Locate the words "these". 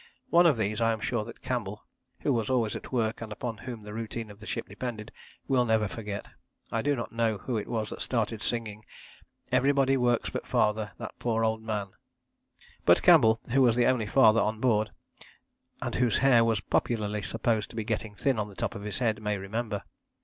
0.57-0.81